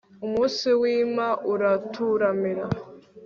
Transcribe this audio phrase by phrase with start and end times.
[0.25, 2.65] umunsi wima uraturamira